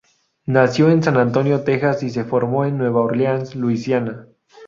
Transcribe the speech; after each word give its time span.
Nació 0.47 0.89
en 0.89 1.03
San 1.03 1.15
Antonio, 1.17 1.61
Texas 1.63 2.01
y 2.01 2.09
se 2.09 2.23
formó 2.23 2.65
en 2.65 2.75
Nueva 2.79 3.01
Orleans, 3.01 3.53
Luisiana. 3.55 4.27